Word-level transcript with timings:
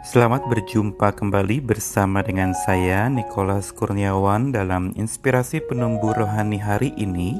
Selamat 0.00 0.48
berjumpa 0.48 1.12
kembali 1.12 1.60
bersama 1.60 2.24
dengan 2.24 2.56
saya 2.56 3.12
Nicholas 3.12 3.68
Kurniawan 3.68 4.48
dalam 4.48 4.96
Inspirasi 4.96 5.60
Penumbuh 5.60 6.16
Rohani 6.16 6.56
hari 6.56 6.96
ini. 6.96 7.36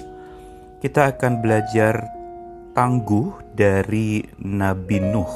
Kita 0.84 1.08
akan 1.08 1.40
belajar 1.40 2.04
tangguh 2.76 3.32
dari 3.56 4.20
Nabi 4.44 5.00
Nuh. 5.00 5.32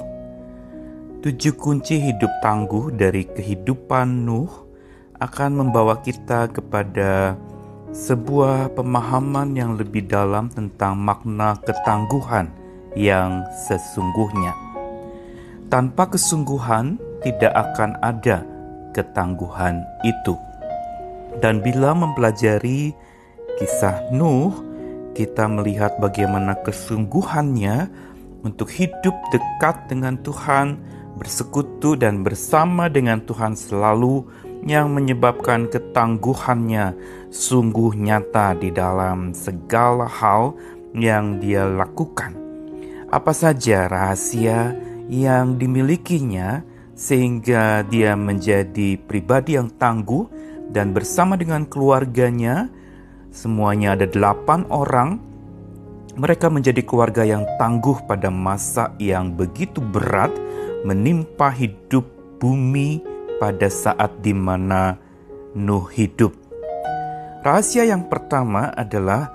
Tujuh 1.25 1.57
kunci 1.57 1.97
hidup 1.97 2.29
tangguh 2.45 2.93
dari 2.93 3.25
kehidupan 3.25 4.29
Nuh 4.29 4.53
akan 5.17 5.65
membawa 5.65 6.05
kita 6.05 6.53
kepada 6.53 7.41
sebuah 7.97 8.77
pemahaman 8.77 9.57
yang 9.57 9.81
lebih 9.81 10.05
dalam 10.05 10.53
tentang 10.53 11.01
makna 11.01 11.57
ketangguhan 11.65 12.53
yang 12.93 13.49
sesungguhnya. 13.65 14.53
Tanpa 15.73 16.13
kesungguhan, 16.13 17.14
tidak 17.25 17.53
akan 17.57 17.97
ada 18.05 18.45
ketangguhan 18.95 19.83
itu. 20.05 20.37
Dan 21.43 21.65
bila 21.65 21.97
mempelajari 21.97 22.95
kisah 23.59 24.13
Nuh, 24.15 24.55
kita 25.19 25.51
melihat 25.51 25.99
bagaimana 25.99 26.55
kesungguhannya 26.63 27.91
untuk 28.45 28.71
hidup 28.71 29.17
dekat 29.35 29.89
dengan 29.91 30.21
Tuhan, 30.21 30.79
bersekutu 31.19 31.97
dan 31.99 32.23
bersama 32.23 32.87
dengan 32.93 33.23
Tuhan 33.25 33.57
selalu 33.57 34.27
yang 34.65 34.93
menyebabkan 34.93 35.69
ketangguhannya 35.69 36.95
sungguh 37.31 37.95
nyata 37.99 38.55
di 38.59 38.71
dalam 38.71 39.35
segala 39.35 40.07
hal 40.07 40.55
yang 40.95 41.43
dia 41.43 41.67
lakukan. 41.67 42.35
Apa 43.11 43.31
saja 43.31 43.87
rahasia 43.87 44.75
yang 45.07 45.61
dimilikinya 45.61 46.74
sehingga 46.95 47.83
dia 47.87 48.15
menjadi 48.15 48.99
pribadi 48.99 49.59
yang 49.59 49.71
tangguh 49.79 50.31
dan 50.71 50.95
bersama 50.95 51.35
dengan 51.35 51.67
keluarganya 51.67 52.71
semuanya 53.35 53.99
ada 53.99 54.07
delapan 54.07 54.63
orang 54.71 55.19
mereka 56.15 56.47
menjadi 56.47 56.83
keluarga 56.87 57.27
yang 57.27 57.43
tangguh 57.59 58.07
pada 58.07 58.31
masa 58.31 58.95
yang 59.03 59.35
begitu 59.35 59.83
berat 59.83 60.31
menimpa 60.87 61.51
hidup 61.51 62.07
bumi 62.39 63.03
pada 63.43 63.67
saat 63.67 64.23
di 64.23 64.31
mana 64.31 64.95
Nuh 65.55 65.87
hidup. 65.95 66.35
Rahasia 67.47 67.87
yang 67.87 68.11
pertama 68.11 68.75
adalah 68.75 69.31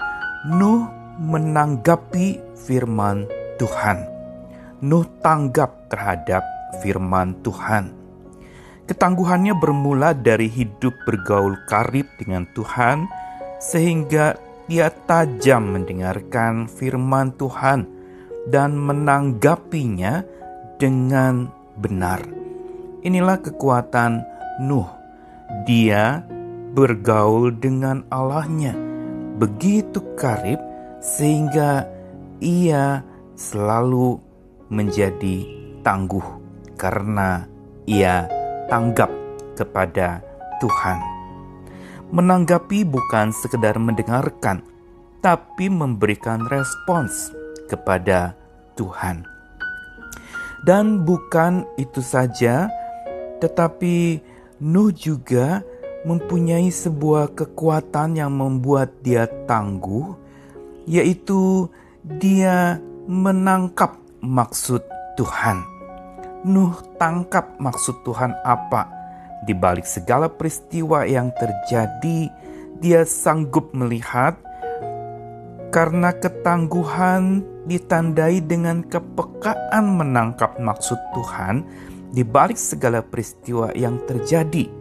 Nuh 0.51 0.87
menanggapi 1.19 2.59
firman 2.67 3.23
Tuhan. 3.55 4.03
Nuh 4.83 5.07
tanggap 5.23 5.87
terhadap 5.87 6.43
firman 6.81 7.37
Tuhan. 7.41 7.93
Ketangguhannya 8.89 9.53
bermula 9.53 10.17
dari 10.17 10.49
hidup 10.49 10.93
bergaul 11.05 11.53
karib 11.69 12.09
dengan 12.17 12.49
Tuhan, 12.57 13.05
sehingga 13.61 14.33
ia 14.65 14.89
tajam 14.89 15.77
mendengarkan 15.77 16.65
firman 16.65 17.33
Tuhan 17.37 17.85
dan 18.49 18.73
menanggapinya 18.77 20.25
dengan 20.81 21.49
benar. 21.77 22.25
Inilah 23.05 23.37
kekuatan 23.41 24.25
Nuh. 24.65 24.89
Dia 25.65 26.25
bergaul 26.73 27.57
dengan 27.57 28.05
Allahnya 28.13 28.77
begitu 29.39 30.03
karib 30.19 30.59
sehingga 30.99 31.87
ia 32.43 33.01
selalu 33.39 34.19
menjadi 34.67 35.47
tangguh 35.81 36.38
karena 36.79 37.43
ia 37.83 38.31
tanggap 38.71 39.11
kepada 39.59 40.23
Tuhan. 40.63 41.03
Menanggapi 42.15 42.87
bukan 42.87 43.35
sekedar 43.35 43.75
mendengarkan, 43.77 44.63
tapi 45.19 45.67
memberikan 45.67 46.47
respons 46.47 47.35
kepada 47.67 48.33
Tuhan. 48.79 49.27
Dan 50.63 51.03
bukan 51.03 51.67
itu 51.75 51.99
saja, 51.99 52.71
tetapi 53.43 54.19
Nuh 54.59 54.91
juga 54.91 55.63
mempunyai 56.03 56.67
sebuah 56.67 57.31
kekuatan 57.35 58.19
yang 58.19 58.35
membuat 58.35 58.91
dia 59.03 59.27
tangguh, 59.47 60.15
yaitu 60.83 61.67
dia 62.03 62.79
menangkap 63.07 63.95
maksud 64.19 64.83
Tuhan. 65.15 65.78
Nuh 66.47 66.71
tangkap 66.95 67.59
maksud 67.59 67.99
Tuhan 68.07 68.31
apa 68.47 68.87
di 69.43 69.51
balik 69.51 69.83
segala 69.83 70.31
peristiwa 70.31 71.03
yang 71.03 71.35
terjadi. 71.35 72.31
Dia 72.79 73.03
sanggup 73.03 73.75
melihat 73.75 74.39
karena 75.67 76.15
ketangguhan 76.15 77.43
ditandai 77.67 78.39
dengan 78.39 78.87
kepekaan 78.87 79.99
menangkap 79.99 80.55
maksud 80.63 80.95
Tuhan 81.11 81.67
di 82.15 82.23
balik 82.23 82.55
segala 82.55 83.03
peristiwa 83.03 83.75
yang 83.75 83.99
terjadi 84.07 84.71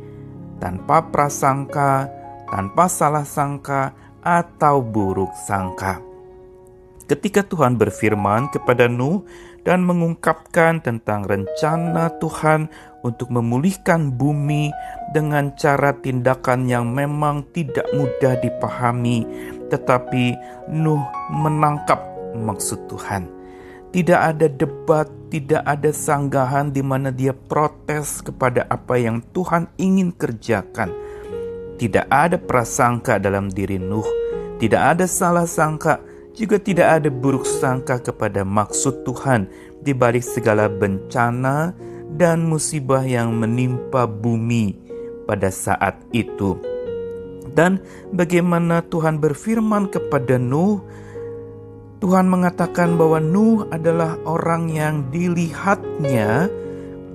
tanpa 0.62 1.10
prasangka, 1.10 2.06
tanpa 2.46 2.86
salah 2.86 3.26
sangka, 3.26 3.90
atau 4.22 4.78
buruk 4.78 5.34
sangka. 5.46 5.98
Ketika 7.08 7.40
Tuhan 7.40 7.80
berfirman 7.80 8.52
kepada 8.52 8.84
Nuh 8.84 9.24
dan 9.68 9.84
mengungkapkan 9.84 10.80
tentang 10.80 11.28
rencana 11.28 12.08
Tuhan 12.16 12.72
untuk 13.04 13.28
memulihkan 13.28 14.16
bumi 14.16 14.72
dengan 15.12 15.52
cara 15.60 15.92
tindakan 15.92 16.64
yang 16.64 16.88
memang 16.88 17.44
tidak 17.52 17.84
mudah 17.92 18.40
dipahami, 18.40 19.28
tetapi 19.68 20.32
Nuh 20.72 21.04
menangkap 21.28 22.00
maksud 22.32 22.88
Tuhan. 22.88 23.28
Tidak 23.92 24.16
ada 24.16 24.48
debat, 24.48 25.04
tidak 25.28 25.60
ada 25.68 25.92
sanggahan 25.92 26.72
di 26.72 26.80
mana 26.80 27.12
dia 27.12 27.36
protes 27.36 28.24
kepada 28.24 28.64
apa 28.72 28.96
yang 28.96 29.20
Tuhan 29.36 29.68
ingin 29.76 30.16
kerjakan. 30.16 30.96
Tidak 31.76 32.08
ada 32.08 32.40
prasangka 32.40 33.20
dalam 33.20 33.52
diri 33.52 33.76
Nuh, 33.76 34.08
tidak 34.56 34.96
ada 34.96 35.04
salah 35.04 35.44
sangka 35.44 36.07
juga 36.38 36.62
tidak 36.62 37.02
ada 37.02 37.10
buruk 37.10 37.42
sangka 37.42 37.98
kepada 37.98 38.46
maksud 38.46 39.02
Tuhan 39.02 39.50
di 39.82 39.90
balik 39.90 40.22
segala 40.22 40.70
bencana 40.70 41.74
dan 42.14 42.46
musibah 42.46 43.02
yang 43.02 43.34
menimpa 43.34 44.06
bumi 44.06 44.78
pada 45.26 45.50
saat 45.50 45.98
itu. 46.14 46.54
Dan 47.52 47.82
bagaimana 48.14 48.86
Tuhan 48.86 49.18
berfirman 49.18 49.90
kepada 49.90 50.38
Nuh, 50.38 50.78
Tuhan 51.98 52.30
mengatakan 52.30 52.94
bahwa 52.94 53.18
Nuh 53.18 53.66
adalah 53.74 54.14
orang 54.22 54.70
yang 54.70 55.10
dilihatnya 55.10 56.46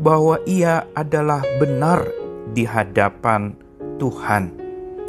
bahwa 0.03 0.35
ia 0.44 0.83
adalah 1.00 1.39
benar 1.63 2.03
di 2.51 2.67
hadapan 2.67 3.56
Tuhan. 4.03 4.51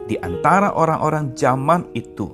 Di 0.06 0.14
antara 0.22 0.70
orang-orang 0.70 1.34
zaman 1.34 1.90
itu, 1.98 2.30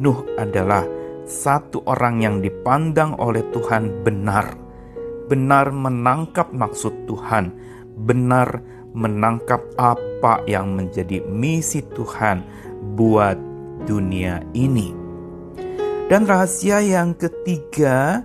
Nuh 0.00 0.24
adalah 0.40 0.97
satu 1.28 1.84
orang 1.84 2.24
yang 2.24 2.40
dipandang 2.40 3.12
oleh 3.20 3.44
Tuhan 3.52 4.00
benar, 4.00 4.56
benar 5.28 5.68
menangkap 5.68 6.48
maksud 6.56 7.04
Tuhan, 7.04 7.52
benar 8.08 8.64
menangkap 8.96 9.60
apa 9.76 10.40
yang 10.48 10.72
menjadi 10.72 11.20
misi 11.28 11.84
Tuhan 11.92 12.40
buat 12.96 13.36
dunia 13.84 14.40
ini. 14.56 14.96
Dan 16.08 16.24
rahasia 16.24 16.80
yang 16.80 17.12
ketiga, 17.12 18.24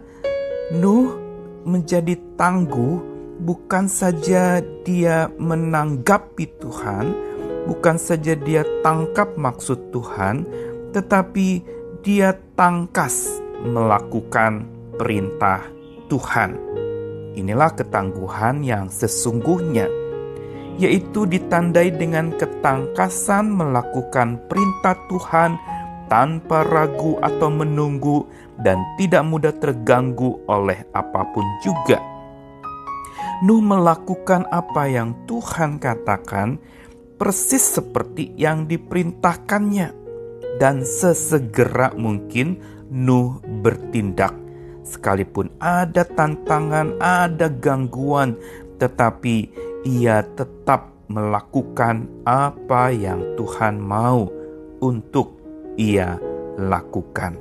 Nuh 0.71 1.19
menjadi 1.67 2.15
tangguh. 2.39 3.11
Bukan 3.43 3.91
saja 3.91 4.63
dia 4.87 5.27
menanggapi 5.35 6.47
Tuhan, 6.63 7.11
bukan 7.67 7.99
saja 7.99 8.39
dia 8.39 8.63
tangkap 8.79 9.35
maksud 9.35 9.91
Tuhan, 9.91 10.47
tetapi 10.95 11.65
dia 12.03 12.35
tangkas 12.59 13.39
melakukan 13.63 14.67
perintah 14.99 15.63
Tuhan. 16.11 16.59
Inilah 17.39 17.71
ketangguhan 17.79 18.59
yang 18.59 18.91
sesungguhnya, 18.91 19.87
yaitu 20.75 21.23
ditandai 21.23 21.95
dengan 21.95 22.35
ketangkasan 22.35 23.47
melakukan 23.55 24.35
perintah 24.51 24.99
Tuhan 25.07 25.55
tanpa 26.11 26.67
ragu 26.67 27.15
atau 27.23 27.47
menunggu 27.47 28.27
dan 28.59 28.83
tidak 28.99 29.23
mudah 29.23 29.55
terganggu 29.55 30.43
oleh 30.51 30.83
apa 30.91 31.23
pun 31.31 31.47
juga. 31.63 32.03
Nuh 33.47 33.63
melakukan 33.63 34.43
apa 34.51 34.91
yang 34.91 35.15
Tuhan 35.23 35.79
katakan 35.79 36.59
persis 37.15 37.79
seperti 37.79 38.35
yang 38.35 38.67
diperintahkannya 38.67 40.02
dan 40.57 40.85
sesegera 40.85 41.91
mungkin 41.97 42.59
Nuh 42.93 43.41
bertindak. 43.65 44.37
Sekalipun 44.85 45.49
ada 45.57 46.05
tantangan, 46.05 46.99
ada 47.01 47.49
gangguan, 47.49 48.37
tetapi 48.77 49.49
ia 49.87 50.21
tetap 50.37 50.93
melakukan 51.09 52.05
apa 52.27 52.93
yang 52.93 53.33
Tuhan 53.33 53.81
mau 53.81 54.29
untuk 54.83 55.39
ia 55.79 56.21
lakukan. 56.59 57.39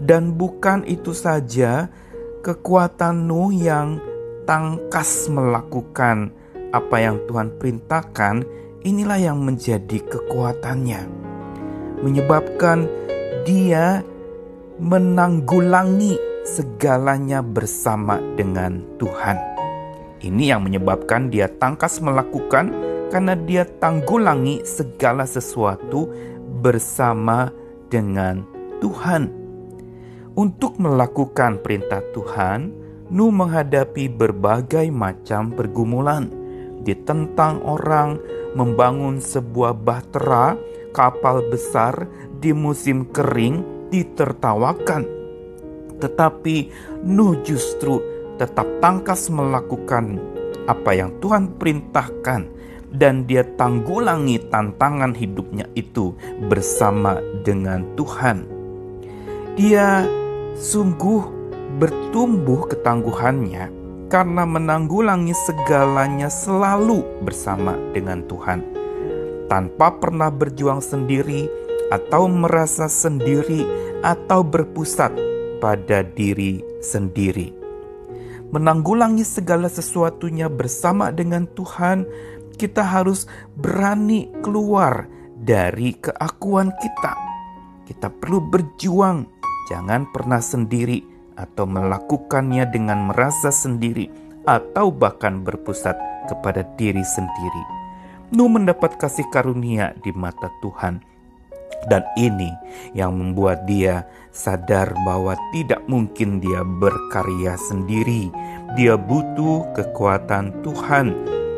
Dan 0.00 0.36
bukan 0.36 0.84
itu 0.84 1.12
saja, 1.16 1.88
kekuatan 2.40 3.28
Nuh 3.28 3.52
yang 3.52 4.00
tangkas 4.48 5.28
melakukan 5.28 6.32
apa 6.72 6.96
yang 7.02 7.20
Tuhan 7.28 7.54
perintahkan, 7.60 8.42
inilah 8.86 9.20
yang 9.20 9.38
menjadi 9.44 10.00
kekuatannya, 10.00 11.19
menyebabkan 12.00 12.88
dia 13.44 14.04
menanggulangi 14.80 16.16
segalanya 16.44 17.44
bersama 17.44 18.20
dengan 18.36 18.80
Tuhan. 18.96 19.36
Ini 20.20 20.56
yang 20.56 20.64
menyebabkan 20.64 21.32
dia 21.32 21.48
tangkas 21.48 22.00
melakukan 22.04 22.72
karena 23.08 23.36
dia 23.36 23.64
tanggulangi 23.64 24.64
segala 24.64 25.24
sesuatu 25.24 26.08
bersama 26.60 27.48
dengan 27.88 28.44
Tuhan. 28.84 29.32
Untuk 30.36 30.80
melakukan 30.80 31.60
perintah 31.60 32.00
Tuhan, 32.12 32.80
Nuh 33.10 33.34
menghadapi 33.34 34.06
berbagai 34.06 34.86
macam 34.94 35.50
pergumulan. 35.50 36.30
Ditentang 36.86 37.58
orang 37.66 38.22
membangun 38.54 39.18
sebuah 39.18 39.74
bahtera, 39.74 40.54
kapal 40.90 41.42
besar 41.48 42.06
di 42.38 42.54
musim 42.54 43.08
kering 43.08 43.88
ditertawakan. 43.90 45.04
Tetapi 46.00 46.56
Nuh 47.04 47.40
justru 47.44 48.00
tetap 48.40 48.64
tangkas 48.80 49.28
melakukan 49.28 50.16
apa 50.64 50.96
yang 50.96 51.12
Tuhan 51.20 51.60
perintahkan 51.60 52.48
dan 52.90 53.28
dia 53.28 53.46
tanggulangi 53.54 54.50
tantangan 54.50 55.14
hidupnya 55.14 55.68
itu 55.78 56.16
bersama 56.48 57.20
dengan 57.46 57.86
Tuhan. 57.94 58.48
Dia 59.54 60.08
sungguh 60.56 61.22
bertumbuh 61.78 62.66
ketangguhannya 62.66 63.70
karena 64.10 64.42
menanggulangi 64.42 65.32
segalanya 65.46 66.26
selalu 66.26 67.06
bersama 67.22 67.78
dengan 67.94 68.26
Tuhan, 68.26 68.58
tanpa 69.50 69.98
pernah 69.98 70.30
berjuang 70.30 70.78
sendiri 70.78 71.50
atau 71.90 72.30
merasa 72.30 72.86
sendiri 72.86 73.66
atau 74.06 74.46
berpusat 74.46 75.10
pada 75.58 76.06
diri 76.06 76.62
sendiri. 76.78 77.50
Menanggulangi 78.54 79.26
segala 79.26 79.66
sesuatunya 79.66 80.46
bersama 80.46 81.10
dengan 81.10 81.50
Tuhan, 81.58 82.06
kita 82.54 82.86
harus 82.86 83.26
berani 83.58 84.30
keluar 84.40 85.10
dari 85.34 85.98
keakuan 85.98 86.70
kita. 86.78 87.14
Kita 87.90 88.06
perlu 88.06 88.38
berjuang 88.38 89.40
Jangan 89.70 90.10
pernah 90.10 90.42
sendiri 90.42 90.98
atau 91.38 91.62
melakukannya 91.62 92.66
dengan 92.74 93.06
merasa 93.06 93.54
sendiri 93.54 94.10
atau 94.42 94.90
bahkan 94.90 95.46
berpusat 95.46 95.94
kepada 96.26 96.66
diri 96.74 97.06
sendiri. 97.06 97.79
Nuh 98.30 98.46
mendapat 98.46 98.94
kasih 98.94 99.26
karunia 99.34 99.90
di 100.06 100.14
mata 100.14 100.46
Tuhan. 100.62 101.02
Dan 101.88 102.04
ini 102.14 102.52
yang 102.94 103.16
membuat 103.16 103.64
dia 103.64 104.06
sadar 104.30 104.92
bahwa 105.02 105.34
tidak 105.50 105.82
mungkin 105.90 106.38
dia 106.38 106.62
berkarya 106.62 107.56
sendiri. 107.56 108.30
Dia 108.78 108.94
butuh 108.94 109.74
kekuatan 109.74 110.62
Tuhan 110.62 111.10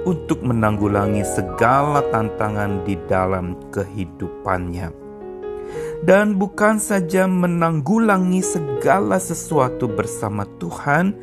untuk 0.08 0.40
menanggulangi 0.40 1.26
segala 1.26 2.00
tantangan 2.08 2.86
di 2.88 2.96
dalam 3.04 3.58
kehidupannya 3.68 5.02
dan 6.02 6.34
bukan 6.34 6.82
saja 6.82 7.30
menanggulangi 7.30 8.42
segala 8.42 9.22
sesuatu 9.22 9.86
bersama 9.86 10.42
Tuhan, 10.58 11.14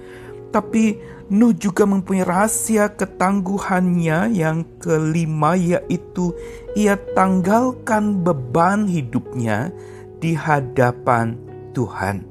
tapi 0.50 0.98
Nuh 1.30 1.54
juga 1.54 1.86
mempunyai 1.86 2.26
rahasia 2.26 2.90
ketangguhannya 2.98 4.34
yang 4.34 4.66
kelima 4.82 5.54
yaitu 5.54 6.34
ia 6.74 6.98
tanggalkan 7.14 8.26
beban 8.26 8.90
hidupnya 8.90 9.70
di 10.18 10.34
hadapan 10.34 11.38
Tuhan. 11.78 12.26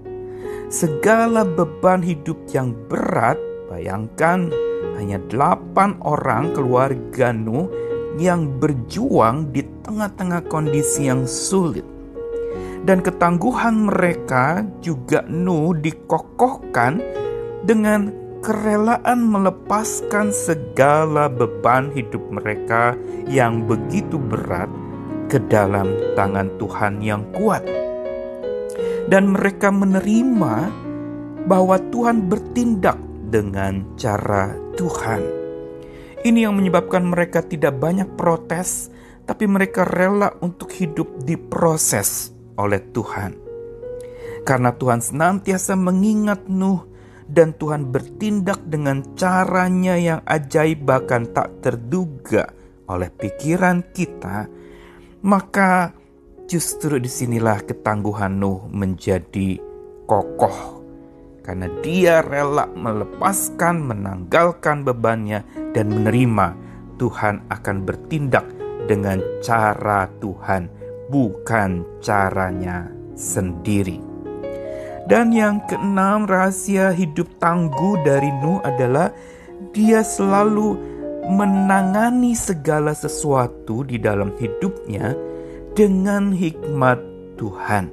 Segala 0.66 1.46
beban 1.46 2.02
hidup 2.02 2.42
yang 2.50 2.74
berat, 2.90 3.38
bayangkan 3.70 4.50
hanya 4.98 5.22
delapan 5.30 5.94
orang 6.02 6.50
keluarga 6.50 7.30
Nuh 7.30 7.70
yang 8.18 8.50
berjuang 8.58 9.54
di 9.54 9.62
tengah-tengah 9.86 10.42
kondisi 10.50 11.06
yang 11.06 11.22
sulit 11.22 11.86
dan 12.82 12.98
ketangguhan 12.98 13.86
mereka 13.86 14.66
juga 14.82 15.22
Nuh 15.26 15.76
dikokohkan 15.78 16.98
dengan 17.66 18.12
kerelaan 18.38 19.26
melepaskan 19.26 20.30
segala 20.30 21.26
beban 21.26 21.90
hidup 21.90 22.22
mereka 22.30 22.94
yang 23.26 23.66
begitu 23.66 24.16
berat 24.18 24.70
ke 25.26 25.42
dalam 25.50 25.90
tangan 26.14 26.48
Tuhan 26.56 27.02
yang 27.02 27.26
kuat. 27.34 27.66
Dan 29.08 29.32
mereka 29.32 29.72
menerima 29.72 30.54
bahwa 31.48 31.80
Tuhan 31.88 32.28
bertindak 32.28 33.00
dengan 33.32 33.84
cara 33.96 34.52
Tuhan. 34.76 35.22
Ini 36.18 36.48
yang 36.48 36.60
menyebabkan 36.60 37.08
mereka 37.08 37.40
tidak 37.40 37.80
banyak 37.80 38.08
protes, 38.18 38.92
tapi 39.24 39.48
mereka 39.48 39.88
rela 39.88 40.34
untuk 40.44 40.68
hidup 40.76 41.24
di 41.24 41.40
proses 41.40 42.32
oleh 42.60 42.80
Tuhan. 42.92 43.32
Karena 44.44 44.72
Tuhan 44.72 45.00
senantiasa 45.00 45.76
mengingat 45.76 46.48
Nuh 46.48 46.97
dan 47.28 47.52
Tuhan 47.54 47.92
bertindak 47.92 48.64
dengan 48.64 49.04
caranya 49.12 50.00
yang 50.00 50.20
ajaib 50.24 50.88
bahkan 50.88 51.28
tak 51.28 51.60
terduga 51.60 52.48
oleh 52.88 53.12
pikiran 53.12 53.84
kita, 53.92 54.48
maka 55.20 55.92
justru 56.48 56.96
di 56.96 57.12
sinilah 57.12 57.60
ketangguhan 57.68 58.40
Nuh 58.40 58.64
menjadi 58.72 59.60
kokoh. 60.08 60.80
Karena 61.44 61.68
dia 61.80 62.20
rela 62.20 62.68
melepaskan, 62.68 63.80
menanggalkan 63.80 64.84
bebannya 64.84 65.44
dan 65.72 65.88
menerima 65.92 66.56
Tuhan 67.00 67.48
akan 67.48 67.76
bertindak 67.88 68.44
dengan 68.84 69.20
cara 69.40 70.08
Tuhan 70.20 70.68
bukan 71.08 72.00
caranya 72.04 72.92
sendiri. 73.16 74.07
Dan 75.08 75.32
yang 75.32 75.64
keenam, 75.64 76.28
rahasia 76.28 76.92
hidup 76.92 77.32
tangguh 77.40 77.96
dari 78.04 78.28
Nuh 78.44 78.60
adalah 78.60 79.08
dia 79.72 80.04
selalu 80.04 80.76
menangani 81.32 82.36
segala 82.36 82.92
sesuatu 82.92 83.88
di 83.88 83.96
dalam 83.96 84.36
hidupnya 84.36 85.16
dengan 85.72 86.28
hikmat 86.36 87.00
Tuhan. 87.40 87.88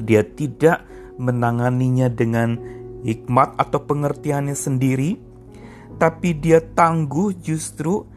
Dia 0.00 0.24
tidak 0.24 0.88
menanganinya 1.20 2.08
dengan 2.08 2.56
hikmat 3.04 3.60
atau 3.60 3.84
pengertiannya 3.84 4.56
sendiri, 4.56 5.20
tapi 6.00 6.32
dia 6.34 6.64
tangguh 6.64 7.36
justru 7.36 8.08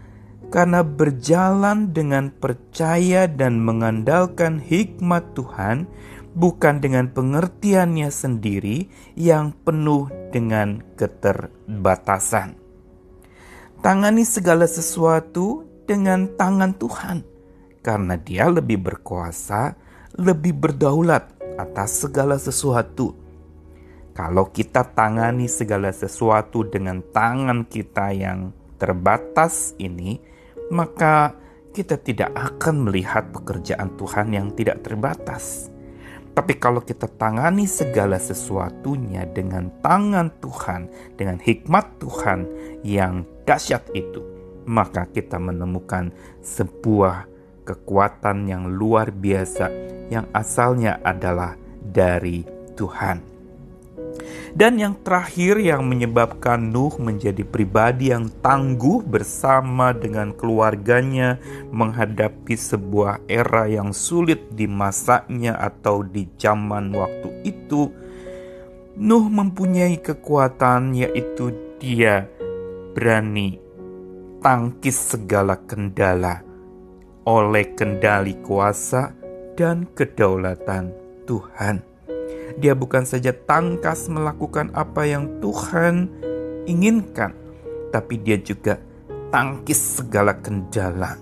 karena 0.48 0.80
berjalan 0.80 1.92
dengan 1.92 2.32
percaya 2.32 3.28
dan 3.28 3.60
mengandalkan 3.60 4.64
hikmat 4.64 5.36
Tuhan, 5.36 5.88
bukan 6.38 6.78
dengan 6.78 7.10
pengertiannya 7.10 8.14
sendiri 8.14 8.86
yang 9.18 9.58
penuh 9.66 10.06
dengan 10.30 10.86
keterbatasan. 10.94 12.54
Tangani 13.82 14.22
segala 14.22 14.70
sesuatu 14.70 15.66
dengan 15.90 16.30
tangan 16.38 16.78
Tuhan, 16.78 17.26
karena 17.82 18.14
Dia 18.22 18.54
lebih 18.54 18.78
berkuasa, 18.78 19.74
lebih 20.14 20.54
berdaulat 20.54 21.34
atas 21.58 22.06
segala 22.06 22.38
sesuatu. 22.38 23.18
Kalau 24.14 24.50
kita 24.54 24.86
tangani 24.94 25.50
segala 25.50 25.90
sesuatu 25.90 26.66
dengan 26.66 27.02
tangan 27.02 27.66
kita 27.66 28.14
yang 28.14 28.54
terbatas 28.78 29.74
ini, 29.78 30.22
maka 30.74 31.34
kita 31.74 32.02
tidak 32.02 32.34
akan 32.34 32.90
melihat 32.90 33.30
pekerjaan 33.30 33.94
Tuhan 33.94 34.34
yang 34.34 34.50
tidak 34.58 34.82
terbatas. 34.82 35.77
Tapi 36.38 36.54
kalau 36.62 36.86
kita 36.86 37.10
tangani 37.18 37.66
segala 37.66 38.22
sesuatunya 38.22 39.26
dengan 39.26 39.74
tangan 39.82 40.30
Tuhan, 40.38 40.86
dengan 41.18 41.42
hikmat 41.42 41.98
Tuhan 41.98 42.46
yang 42.86 43.26
dahsyat 43.50 43.90
itu, 43.98 44.22
maka 44.70 45.10
kita 45.10 45.42
menemukan 45.42 46.14
sebuah 46.46 47.26
kekuatan 47.66 48.46
yang 48.46 48.70
luar 48.70 49.10
biasa 49.10 49.66
yang 50.14 50.30
asalnya 50.30 51.02
adalah 51.02 51.58
dari 51.82 52.46
Tuhan. 52.78 53.37
Dan 54.56 54.80
yang 54.80 54.96
terakhir 55.04 55.60
yang 55.60 55.84
menyebabkan 55.84 56.72
Nuh 56.72 56.96
menjadi 57.02 57.44
pribadi 57.44 58.14
yang 58.14 58.32
tangguh 58.40 59.04
bersama 59.04 59.92
dengan 59.92 60.32
keluarganya 60.32 61.42
menghadapi 61.74 62.56
sebuah 62.56 63.28
era 63.28 63.68
yang 63.68 63.92
sulit 63.92 64.54
di 64.56 64.70
masanya 64.70 65.60
atau 65.60 66.06
di 66.06 66.30
zaman 66.40 66.96
waktu 66.96 67.30
itu. 67.44 67.92
Nuh 68.98 69.26
mempunyai 69.28 70.00
kekuatan 70.00 70.96
yaitu 70.96 71.54
dia 71.78 72.26
berani 72.98 73.62
tangkis 74.42 75.14
segala 75.14 75.54
kendala 75.60 76.42
oleh 77.28 77.76
kendali 77.76 78.40
kuasa 78.40 79.12
dan 79.60 79.90
kedaulatan 79.92 80.96
Tuhan. 81.28 81.97
Dia 82.56 82.72
bukan 82.72 83.04
saja 83.04 83.36
tangkas 83.36 84.08
melakukan 84.08 84.72
apa 84.72 85.04
yang 85.04 85.44
Tuhan 85.44 86.08
inginkan, 86.64 87.36
tapi 87.92 88.16
dia 88.24 88.40
juga 88.40 88.80
tangkis 89.28 90.00
segala 90.00 90.40
kendala. 90.40 91.20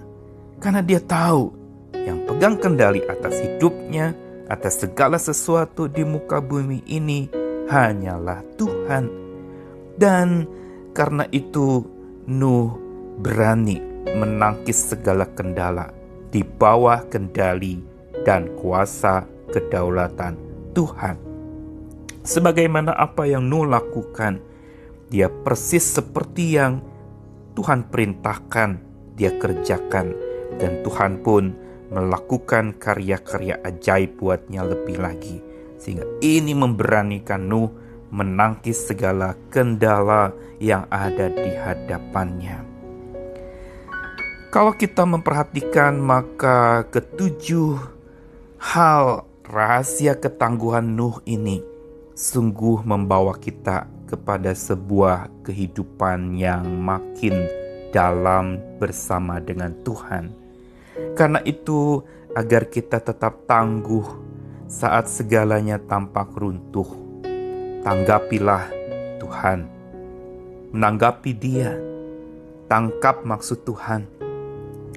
Karena 0.62 0.86
dia 0.86 1.02
tahu 1.02 1.50
yang 1.98 2.22
pegang 2.30 2.62
kendali 2.62 3.02
atas 3.10 3.42
hidupnya, 3.42 4.14
atas 4.46 4.86
segala 4.86 5.18
sesuatu 5.18 5.90
di 5.90 6.06
muka 6.06 6.38
bumi 6.38 6.86
ini 6.86 7.26
hanyalah 7.66 8.46
Tuhan. 8.58 9.06
Dan 9.96 10.46
karena 10.94 11.26
itu 11.32 11.82
Nuh 12.26 12.74
berani 13.22 13.78
menangkis 14.18 14.92
segala 14.92 15.30
kendala 15.30 15.94
di 16.34 16.42
bawah 16.42 17.06
kendali 17.06 17.80
dan 18.26 18.50
kuasa 18.58 19.24
kedaulatan 19.54 20.45
Tuhan. 20.76 21.16
Sebagaimana 22.22 22.92
apa 22.92 23.24
yang 23.24 23.48
Nuh 23.48 23.64
lakukan, 23.64 24.44
dia 25.08 25.32
persis 25.32 25.82
seperti 25.82 26.60
yang 26.60 26.84
Tuhan 27.56 27.88
perintahkan, 27.88 28.70
dia 29.16 29.32
kerjakan, 29.40 30.12
dan 30.60 30.84
Tuhan 30.84 31.24
pun 31.24 31.56
melakukan 31.94 32.76
karya-karya 32.76 33.62
ajaib 33.64 34.20
buatnya 34.20 34.68
lebih 34.68 35.00
lagi. 35.00 35.40
Sehingga 35.80 36.04
ini 36.20 36.52
memberanikan 36.52 37.46
Nuh 37.46 37.72
menangkis 38.12 38.90
segala 38.90 39.38
kendala 39.54 40.34
yang 40.58 40.90
ada 40.92 41.30
di 41.30 41.52
hadapannya. 41.56 42.58
Kalau 44.50 44.72
kita 44.72 45.04
memperhatikan 45.04 46.00
maka 46.00 46.88
ketujuh 46.88 47.76
hal 48.56 49.28
Rahasia 49.46 50.18
ketangguhan 50.18 50.98
Nuh 50.98 51.22
ini 51.30 51.62
sungguh 52.18 52.82
membawa 52.82 53.38
kita 53.38 53.86
kepada 54.10 54.50
sebuah 54.58 55.30
kehidupan 55.46 56.34
yang 56.34 56.66
makin 56.66 57.46
dalam 57.94 58.58
bersama 58.82 59.38
dengan 59.38 59.70
Tuhan. 59.86 60.34
Karena 61.14 61.46
itu, 61.46 62.02
agar 62.34 62.66
kita 62.74 62.98
tetap 62.98 63.46
tangguh 63.46 64.18
saat 64.66 65.06
segalanya 65.14 65.78
tampak 65.78 66.34
runtuh, 66.34 66.90
tanggapilah 67.86 68.66
Tuhan, 69.22 69.70
menanggapi 70.74 71.32
Dia, 71.38 71.78
tangkap 72.66 73.22
maksud 73.22 73.62
Tuhan. 73.62 74.10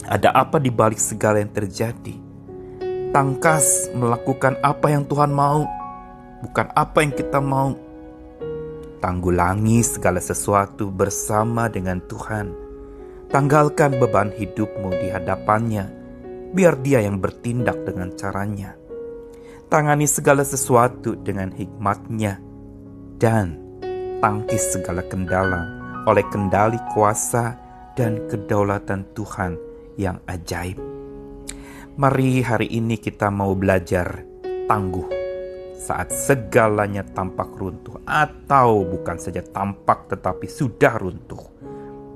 Ada 0.09 0.33
apa 0.33 0.57
di 0.57 0.73
balik 0.73 0.97
segala 0.97 1.37
yang 1.37 1.53
terjadi? 1.53 2.28
Tangkas 3.09 3.89
melakukan 3.97 4.61
apa 4.61 4.93
yang 4.93 5.09
Tuhan 5.09 5.33
mau, 5.33 5.65
bukan 6.45 6.69
apa 6.77 7.01
yang 7.01 7.13
kita 7.17 7.41
mau. 7.41 7.73
Tanggulangi 8.99 9.81
segala 9.81 10.19
sesuatu 10.19 10.91
bersama 10.91 11.71
dengan 11.71 12.03
Tuhan. 12.05 12.51
Tanggalkan 13.29 14.01
beban 14.01 14.33
hidupmu 14.35 14.91
di 14.99 15.09
hadapannya, 15.13 15.85
biar 16.53 16.81
Dia 16.81 17.05
yang 17.05 17.21
bertindak 17.21 17.85
dengan 17.85 18.13
caranya. 18.17 18.75
Tangani 19.69 20.09
segala 20.09 20.43
sesuatu 20.43 21.13
dengan 21.21 21.53
hikmatnya, 21.53 22.41
dan 23.21 23.61
tangkis 24.25 24.73
segala 24.73 25.05
kendala 25.05 25.69
oleh 26.09 26.25
kendali 26.33 26.81
kuasa 26.97 27.53
dan 27.93 28.25
kedaulatan 28.33 29.05
Tuhan 29.13 29.61
yang 30.01 30.17
ajaib. 30.25 30.98
Mari 31.99 32.47
hari 32.47 32.71
ini 32.79 32.95
kita 32.95 33.27
mau 33.27 33.59
belajar 33.59 34.23
tangguh 34.71 35.11
saat 35.75 36.15
segalanya 36.15 37.03
tampak 37.03 37.51
runtuh 37.59 37.99
atau 38.07 38.87
bukan 38.87 39.19
saja 39.19 39.43
tampak 39.43 40.07
tetapi 40.07 40.47
sudah 40.47 40.95
runtuh. 40.95 41.43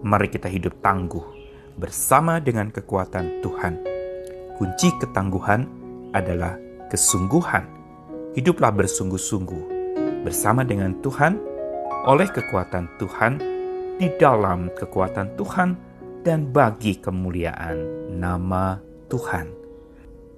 Mari 0.07 0.31
kita 0.31 0.47
hidup 0.47 0.79
tangguh 0.79 1.27
bersama 1.75 2.39
dengan 2.39 2.71
kekuatan 2.71 3.43
Tuhan. 3.43 3.75
Kunci 4.55 4.95
ketangguhan 5.03 5.67
adalah 6.15 6.55
kesungguhan. 6.87 7.67
Hiduplah 8.39 8.71
bersungguh-sungguh 8.71 9.65
bersama 10.23 10.63
dengan 10.63 10.95
Tuhan 11.03 11.43
oleh 12.07 12.31
kekuatan 12.31 12.87
Tuhan 13.03 13.33
di 13.99 14.07
dalam 14.15 14.71
kekuatan 14.79 15.35
Tuhan 15.35 15.75
dan 16.23 16.55
bagi 16.55 17.03
kemuliaan 17.03 17.83
nama 18.15 18.79
Tuhan. 19.11 19.62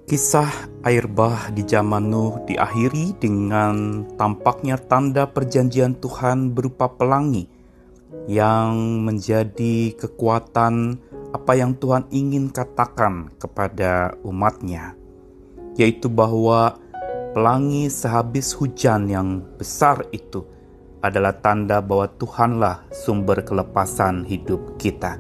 Kisah 0.04 0.68
air 0.84 1.08
bah 1.08 1.48
di 1.48 1.64
zaman 1.64 2.12
Nuh 2.12 2.44
diakhiri 2.44 3.16
dengan 3.16 4.04
tampaknya 4.20 4.76
tanda 4.76 5.24
perjanjian 5.24 5.96
Tuhan 5.96 6.52
berupa 6.52 6.92
pelangi 6.92 7.48
yang 8.28 9.00
menjadi 9.00 9.96
kekuatan 9.96 11.00
apa 11.32 11.52
yang 11.56 11.72
Tuhan 11.80 12.04
ingin 12.12 12.52
katakan 12.52 13.32
kepada 13.40 14.12
umatnya, 14.20 14.92
yaitu 15.80 16.12
bahwa 16.12 16.76
pelangi 17.32 17.88
sehabis 17.88 18.52
hujan 18.60 19.08
yang 19.08 19.40
besar 19.56 20.04
itu 20.12 20.44
adalah 21.00 21.32
tanda 21.40 21.80
bahwa 21.80 22.12
Tuhanlah 22.12 22.92
sumber 22.92 23.40
kelepasan 23.40 24.28
hidup 24.28 24.76
kita. 24.76 25.16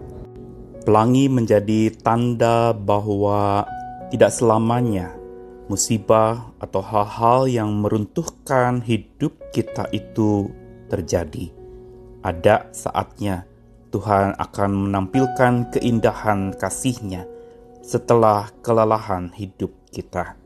Pelangi 0.84 1.32
menjadi 1.32 1.88
tanda 2.04 2.76
bahwa 2.76 3.64
tidak 4.14 4.30
selamanya 4.30 5.10
musibah 5.66 6.54
atau 6.62 6.78
hal-hal 6.78 7.50
yang 7.50 7.82
meruntuhkan 7.82 8.78
hidup 8.78 9.34
kita 9.50 9.90
itu 9.90 10.54
terjadi. 10.86 11.50
Ada 12.22 12.70
saatnya 12.70 13.42
Tuhan 13.90 14.38
akan 14.38 14.70
menampilkan 14.86 15.74
keindahan 15.74 16.54
kasih-Nya 16.54 17.26
setelah 17.82 18.54
kelelahan 18.62 19.34
hidup 19.34 19.74
kita. 19.90 20.38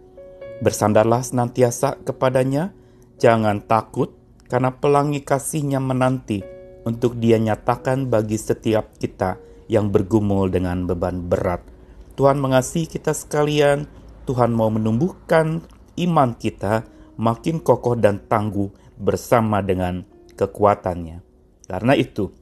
Bersandarlah 0.65 1.21
senantiasa 1.21 2.01
kepadanya, 2.09 2.73
jangan 3.21 3.61
takut 3.61 4.17
karena 4.49 4.73
pelangi 4.73 5.21
kasih-Nya 5.21 5.77
menanti 5.77 6.41
untuk 6.89 7.21
dia 7.21 7.37
nyatakan 7.37 8.09
bagi 8.09 8.41
setiap 8.41 8.97
kita 8.97 9.37
yang 9.69 9.93
bergumul 9.93 10.49
dengan 10.49 10.89
beban 10.89 11.21
berat 11.29 11.77
Tuhan 12.19 12.43
mengasihi 12.43 12.91
kita 12.91 13.15
sekalian, 13.15 13.87
Tuhan 14.27 14.51
mau 14.51 14.67
menumbuhkan 14.75 15.63
iman 15.95 16.35
kita 16.35 16.83
makin 17.15 17.63
kokoh 17.63 17.95
dan 17.95 18.19
tangguh 18.27 18.75
bersama 18.99 19.63
dengan 19.63 20.03
kekuatannya. 20.35 21.23
Karena 21.71 21.95
itu, 21.95 22.35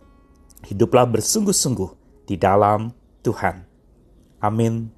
hiduplah 0.64 1.04
bersungguh-sungguh 1.04 2.24
di 2.24 2.40
dalam 2.40 2.88
Tuhan. 3.20 3.68
Amin. 4.40 4.95